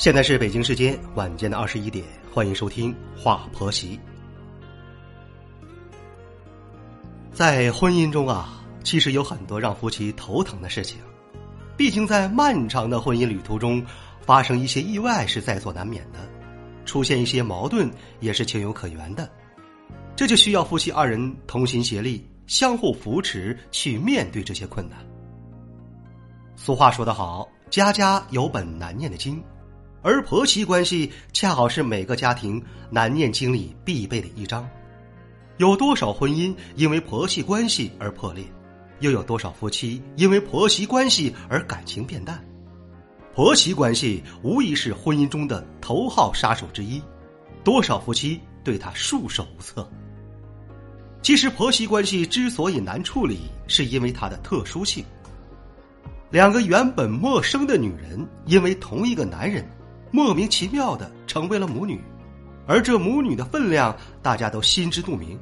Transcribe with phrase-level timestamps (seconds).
[0.00, 2.02] 现在是北京时间晚间的二十一点，
[2.32, 2.90] 欢迎收听
[3.22, 3.98] 《话婆媳》。
[7.34, 10.96] 在婚姻中啊，其实有很多让夫妻头疼的事情。
[11.76, 13.84] 毕竟在漫长的婚姻旅途中，
[14.22, 16.20] 发生一些意外是在所难免的，
[16.86, 17.90] 出现一些矛盾
[18.20, 19.28] 也是情有可原的。
[20.16, 24.98] 这就需要夫妻二人同心协力，相互扶持，去面对这些困难。
[26.56, 29.44] 俗话说得好，家家有本难念的经，
[30.02, 34.68] 而婆媳关系恰好是每个家庭难念经里必备的一章。
[35.58, 38.44] 有多少婚姻因为婆媳关系而破裂，
[39.00, 42.42] 又有多少夫妻因为婆媳关系而感情变淡？
[43.34, 47.00] 婆媳关系无疑是婚姻中的头号杀手之一，
[47.62, 49.88] 多少夫妻对他束手无策。
[51.22, 55.04] 其实，婆媳关系之所以难处理，是因为它的特殊性。
[56.30, 59.68] 两个原本陌生的女人，因为同一个男人，
[60.10, 62.00] 莫名其妙的成为了母女，
[62.66, 65.38] 而这母女的分量，大家都心知肚明。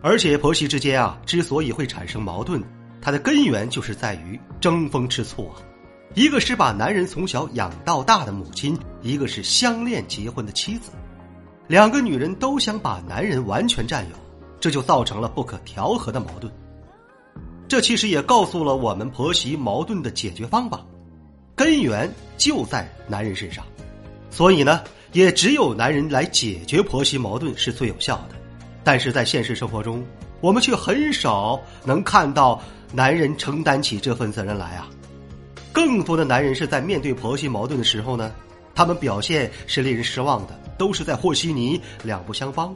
[0.00, 2.62] 而且婆媳之间啊，之所以会产生矛盾，
[3.00, 5.56] 它的根源就是在于争风吃醋啊。
[6.14, 10.92] 一个是把男人从小养到大的母亲，一个是相恋结婚的妻子，
[11.66, 14.16] 两个女人都想把男人完全占有，
[14.58, 16.52] 这就造成了不可调和的矛盾。
[17.68, 20.80] 这其实也告诉了我们婆媳矛盾的解决方法，
[21.54, 23.62] 根源就在男人身上，
[24.30, 28.36] 所以呢，也只有男人来解决婆媳矛盾是最有效的。
[28.82, 30.02] 但是在现实生活中，
[30.40, 34.88] 我们却很少能看到男人承担起这份责任来啊。
[35.72, 38.32] 更多的男人是在面对婆媳矛盾的时候呢，
[38.74, 42.74] 他们表现是令人失望的，都是在和稀泥，两不相帮，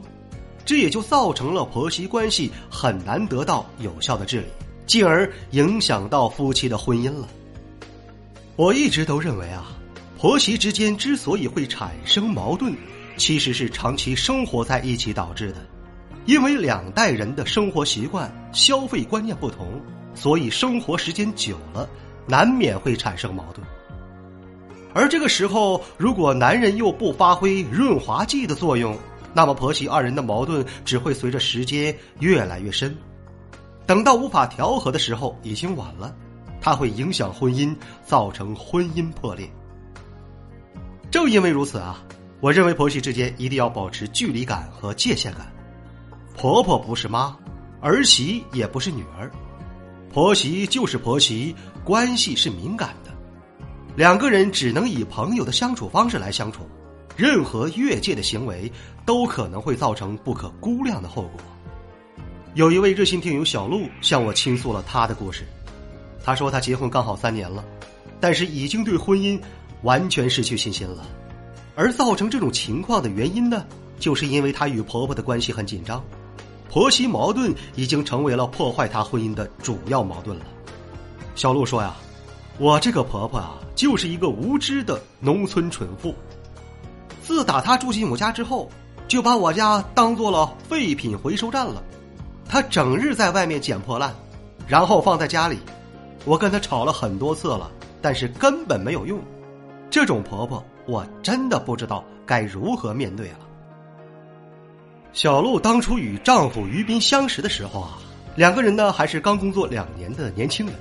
[0.65, 4.47] 这也就造成了婆媳关系很难得到有效的治理。
[4.85, 7.27] 进而影响到夫妻的婚姻了。
[8.55, 9.65] 我一直都认为啊，
[10.15, 12.75] 婆媳之间之所以会产生矛盾，
[13.17, 15.57] 其实是长期生活在一起导致的。
[16.25, 19.81] 因为两代人的生活习惯、消费观念不同，
[20.13, 21.89] 所以生活时间久了，
[22.27, 23.65] 难免会产生矛盾。
[24.93, 28.95] 而这个时候，如果男人又不发挥润滑剂的作用，
[29.33, 32.95] 那么婆媳二人的矛盾只会随着时间越来越深。
[33.87, 36.15] 等到无法调和的时候，已经晚了，
[36.63, 37.75] 它会影响婚姻，
[38.05, 39.51] 造成婚姻破裂。
[41.11, 42.01] 正因为如此啊，
[42.39, 45.51] 我认为婆媳之间一定要保持距离感和界限感。
[46.37, 47.37] 婆婆不是妈，
[47.81, 49.29] 儿媳也不是女儿，
[50.13, 51.53] 婆媳就是婆媳，
[51.83, 53.11] 关系是敏感的，
[53.97, 56.65] 两个人只能以朋友的相处方式来相处，
[57.17, 58.71] 任何越界的行为
[59.05, 61.41] 都可能会造成不可估量的后果。
[62.53, 65.43] 有一位热心听友小鹿向我倾诉了他的故事。
[66.23, 67.63] 他说他结婚刚好三年了，
[68.19, 69.39] 但是已经对婚姻
[69.81, 71.05] 完全失去信心了。
[71.75, 73.65] 而造成这种情况的原因呢，
[73.99, 76.01] 就是因为她与婆婆的关系很紧张，
[76.69, 80.45] 婆媳矛盾已经成为了破坏她婚姻的主要矛盾了。
[81.35, 81.95] 小鹿说呀
[82.57, 86.15] ：“我这个婆婆啊，就是一个无知的农村蠢妇。
[87.21, 88.69] 自打她住进我家之后，
[89.07, 91.83] 就把我家当做了废品回收站了。”
[92.47, 94.13] 她整日在外面捡破烂，
[94.67, 95.57] 然后放在家里。
[96.25, 99.19] 我跟她吵了很多次了，但是根本没有用。
[99.89, 103.39] 这种婆婆，我真的不知道该如何面对了。
[105.11, 107.99] 小璐当初与丈夫于斌相识的时候啊，
[108.35, 110.75] 两个人呢还是刚工作两年的年轻人。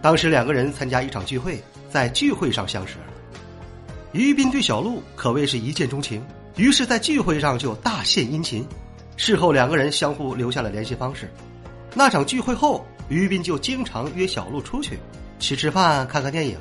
[0.00, 3.04] 当时两个人参加一场聚会，在聚会上相识了。
[4.12, 6.24] 于斌对小璐可谓是一见钟情，
[6.56, 8.66] 于是，在聚会上就大献殷勤。
[9.16, 11.30] 事后，两个人相互留下了联系方式。
[11.94, 14.98] 那场聚会后，于斌就经常约小璐出去
[15.38, 16.58] 吃吃饭、看看电影。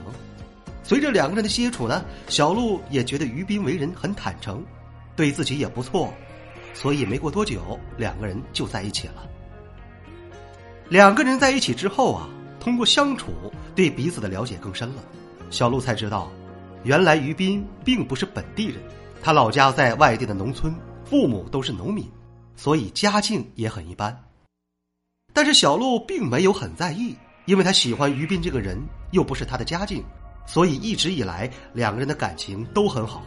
[0.84, 4.64] 随着两个人的接触呢，小璐也觉得于斌为人很坦诚，
[5.16, 6.14] 对自己也不错，
[6.74, 9.28] 所以没过多久，两个人就在一起了。
[10.90, 12.28] 两个人在一起之后啊，
[12.60, 13.32] 通过相处，
[13.74, 15.04] 对彼此的了解更深了。
[15.50, 16.30] 小璐才知道，
[16.84, 18.78] 原来于斌并不是本地人，
[19.22, 22.06] 他老家在外地的农村，父母都是农民。
[22.58, 24.16] 所以家境也很一般，
[25.34, 28.78] 但是小璐并没有很在意，因为她喜欢于斌这个人，
[29.12, 30.04] 又不是他的家境，
[30.46, 33.24] 所以一直以来两个人的感情都很好。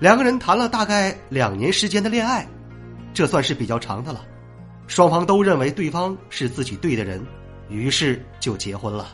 [0.00, 2.46] 两个人谈了大概两年时间的恋爱，
[3.12, 4.24] 这算是比较长的了。
[4.86, 7.24] 双方都认为对方是自己对的人，
[7.68, 9.08] 于是就结婚了。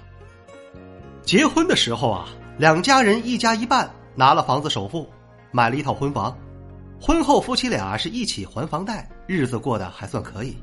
[1.22, 5.08] 结婚的时候啊，两家人一家一半拿了房子首付，
[5.50, 6.36] 买了一套婚房。
[7.00, 10.56] 婚后夫妻俩是一起还房贷，日子过得还算可以。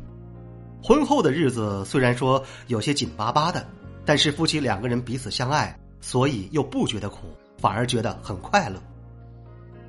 [0.83, 3.65] 婚后的日子虽然说有些紧巴巴的，
[4.03, 7.17] 但是夫妻两个人彼此相爱，所以又不觉得苦，
[7.57, 8.81] 反而觉得很快乐。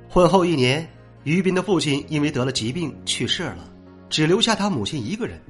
[0.07, 0.87] 婚后一年，
[1.23, 3.67] 于斌的父亲因为得了疾病去世了，
[4.09, 5.41] 只留下他母亲一个人。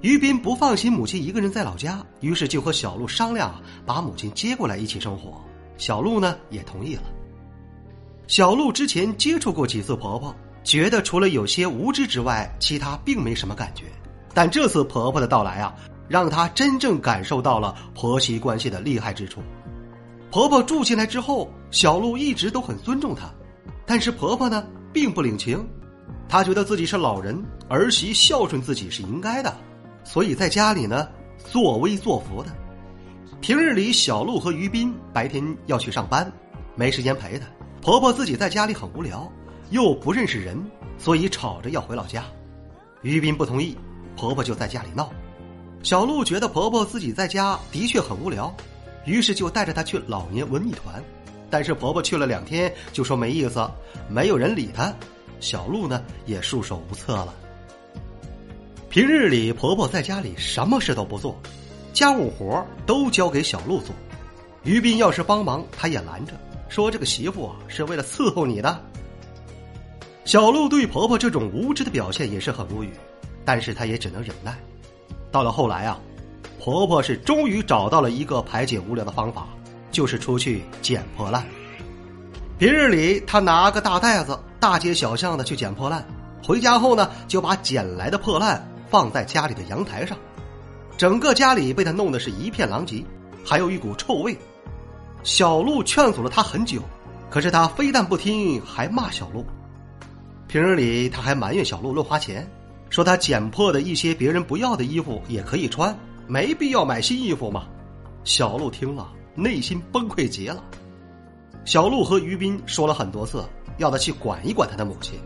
[0.00, 5.40] 于斌不放心母亲一个人在老家，于是就和小璐商量，把母亲接过来一起生活。
[5.76, 7.02] 小璐呢也同意了。
[8.26, 13.84] 小璐之前接触过几次婆婆，觉得除了有些无知之外，其他并没什么感觉。
[14.32, 15.74] 但这次婆婆的到来啊，
[16.08, 19.42] 让她真正感受到了婆媳关系的厉害之处。
[20.30, 23.28] 婆婆住进来之后，小璐一直都很尊重她，
[23.84, 25.68] 但是婆婆呢并不领情，
[26.28, 29.52] 她觉得自己是老人，儿媳孝顺自己是应该的。
[30.04, 32.50] 所以在家里呢，作威作福的。
[33.40, 36.30] 平日里，小璐和于斌白天要去上班，
[36.76, 37.46] 没时间陪她。
[37.80, 39.30] 婆婆自己在家里很无聊，
[39.70, 40.62] 又不认识人，
[40.98, 42.22] 所以吵着要回老家。
[43.02, 43.76] 于斌不同意，
[44.16, 45.10] 婆婆就在家里闹。
[45.82, 48.54] 小璐觉得婆婆自己在家的确很无聊，
[49.06, 51.02] 于是就带着她去老年文艺团。
[51.48, 53.68] 但是婆婆去了两天，就说没意思，
[54.08, 54.94] 没有人理她。
[55.40, 57.34] 小璐呢，也束手无策了。
[58.88, 61.40] 平日里，婆婆在家里什么事都不做，
[61.92, 63.94] 家务活都交给小璐做。
[64.64, 66.34] 于斌要是帮忙，她也拦着，
[66.68, 68.84] 说这个媳妇啊是为了伺候你的。
[70.26, 72.90] 小璐对婆婆这种无知的表现也是很无语，
[73.50, 74.56] 但是她也只能忍耐。
[75.32, 75.98] 到了后来啊，
[76.60, 79.48] 婆婆是终于找到了一个排解无聊的方法，
[79.90, 81.44] 就是出去捡破烂。
[82.60, 86.06] 平日里，她拿个大袋子，大街小巷的去捡破烂，
[86.44, 88.64] 回家后呢，就把捡来的破烂。
[88.88, 90.16] 放在家里的阳台上，
[90.96, 93.04] 整个家里被她弄得是一片狼藉，
[93.44, 94.38] 还有一股臭味。
[95.24, 96.80] 小鹿劝阻了他很久，
[97.28, 99.44] 可是他非但不听，还骂小鹿。
[100.46, 102.48] 平日里他还埋怨小鹿乱花钱，
[102.90, 105.96] 说他捡破的一些别人不要的衣服也可以穿，
[106.26, 107.66] 没必要买新衣服嘛。
[108.24, 110.62] 小鹿听了，内心崩溃极了。
[111.64, 113.44] 小鹿和于斌说了很多次，
[113.78, 115.18] 要他去管一管他的母亲，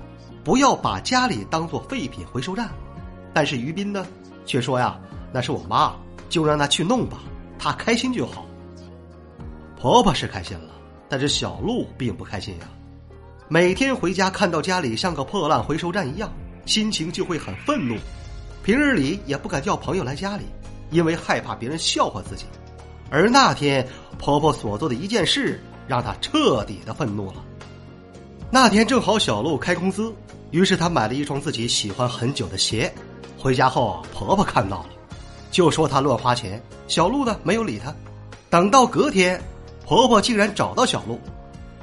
[0.44, 2.70] 不要把家里当做废品回收站。
[3.32, 4.06] 但是于斌呢，
[4.44, 5.00] 却说呀
[5.32, 5.96] ：“那是我妈，
[6.28, 7.19] 就让她去弄吧，
[7.58, 8.44] 她开心就好。”
[9.81, 10.70] 婆婆是开心了，
[11.08, 12.69] 但是小路并不开心呀。
[13.49, 16.32] 每天回家看到家里像个破烂回收站一样，
[16.66, 17.96] 心情就会很愤怒。
[18.62, 20.44] 平日里也不敢叫朋友来家里，
[20.90, 22.44] 因为害怕别人笑话自己。
[23.11, 23.87] 而那天
[24.19, 27.44] 婆婆所做的一件事，让她彻底的愤怒了。
[28.50, 30.12] 那天正好小鹿开工资，
[30.50, 32.93] 于是她买了一双自己喜欢很久的鞋。
[33.38, 34.87] 回家后，婆婆看到了，
[35.50, 36.62] 就说她乱花钱。
[36.88, 37.94] 小鹿呢，没有理她。
[38.49, 39.40] 等到隔天，
[39.84, 41.20] 婆婆竟然找到小鹿，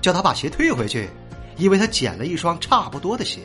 [0.02, 1.08] 叫她把鞋退回去，
[1.58, 3.42] 因为她捡了一双差不多的鞋。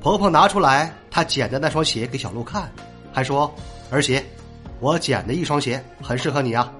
[0.00, 2.70] 婆婆拿出来她捡的那双鞋给小鹿看，
[3.12, 3.52] 还说
[3.90, 4.22] ：“儿媳，
[4.80, 6.72] 我捡的一双鞋很适合你啊，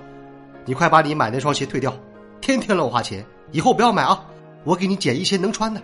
[0.65, 1.93] 你快把你买那双鞋退掉，
[2.41, 4.25] 天天乱花钱，以后不要买啊！
[4.65, 5.83] 我给你捡一些能穿的。”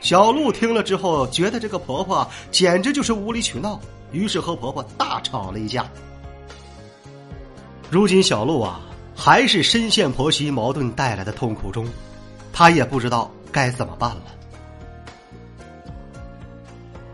[0.00, 3.80] 小鹿听了之后，觉得这个婆婆简直就是无理取闹，
[4.12, 5.86] 于是和婆婆大吵了一架。
[7.90, 8.80] 如今小鹿啊，
[9.14, 11.86] 还是深陷婆媳矛盾带来的痛苦中，
[12.52, 14.22] 她也不知道该怎么办了。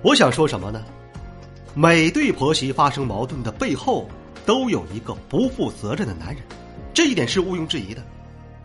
[0.03, 0.85] 我想说什么呢？
[1.75, 4.07] 每对婆媳发生矛盾的背后，
[4.45, 6.43] 都有一个不负责任的男人，
[6.93, 8.03] 这一点是毋庸置疑的。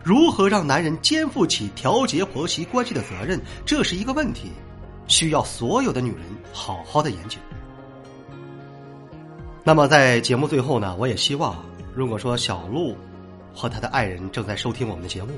[0.02, 4.50] 如何让男人肩负起调节婆媳关系的责任，这是一个问题，
[5.06, 6.22] 需要所有的女人
[6.52, 7.38] 好好的研究。
[9.64, 12.96] 那么在节目最后呢，我也希望，如果说小璐
[13.54, 15.30] 和她的爱人正在收听我们的节目，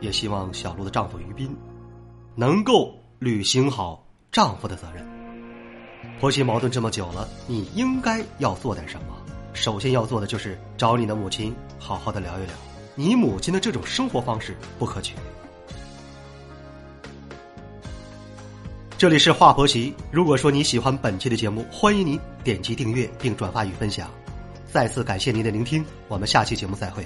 [0.00, 1.56] 也希望小璐的丈夫于斌
[2.34, 5.21] 能够履行好丈夫的责任。
[6.22, 9.16] 婆媳矛盾这么久了，你应该要做点什么？
[9.54, 12.54] 首先要做的就是找你的母亲好好的聊一聊。
[12.94, 15.16] 你母亲的这种生活方式不可取。
[18.96, 19.92] 这里是华婆媳。
[20.12, 24.08] 如果说你喜欢本期的节目，欢迎您点击订阅并转发与分享。
[24.72, 27.04] 再次感谢您的聆听，我们下期节目再会。